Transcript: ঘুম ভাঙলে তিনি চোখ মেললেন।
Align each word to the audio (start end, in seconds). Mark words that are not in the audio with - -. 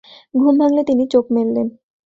ঘুম 0.33 0.53
ভাঙলে 0.57 0.81
তিনি 0.83 1.03
চোখ 1.13 1.25
মেললেন। 1.31 1.67